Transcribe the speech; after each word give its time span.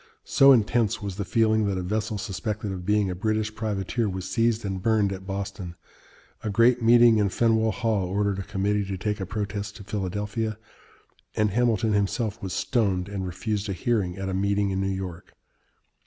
So 0.25 0.51
intense 0.51 0.99
was 1.03 1.17
the 1.17 1.23
feeling 1.25 1.67
that 1.67 1.77
a 1.77 1.83
vessel 1.83 2.17
suspected 2.17 2.71
of 2.71 2.87
being 2.87 3.11
a 3.11 3.15
British 3.15 3.53
privateer 3.53 4.09
was 4.09 4.27
seized 4.27 4.65
and 4.65 4.81
burned 4.81 5.13
at 5.13 5.27
Boston, 5.27 5.75
a 6.43 6.49
great 6.49 6.81
meeting 6.81 7.19
in 7.19 7.29
Faneuil 7.29 7.69
Hall 7.71 8.07
ordered 8.07 8.39
a 8.39 8.43
committee 8.43 8.83
to 8.85 8.97
take 8.97 9.19
a 9.19 9.27
protest 9.27 9.75
to 9.75 9.83
Philadelphia, 9.83 10.57
and 11.35 11.51
Hamilton 11.51 11.93
himself 11.93 12.41
was 12.41 12.51
stoned 12.51 13.09
and 13.09 13.27
refused 13.27 13.69
a 13.69 13.73
hearing 13.73 14.17
at 14.17 14.27
a 14.27 14.33
meeting 14.33 14.71
in 14.71 14.81
New 14.81 14.87
York. 14.87 15.35